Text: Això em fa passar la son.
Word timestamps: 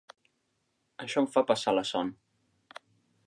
Això 1.05 1.21
em 1.23 1.27
fa 1.35 1.43
passar 1.51 1.75
la 1.79 1.83
son. 1.91 2.13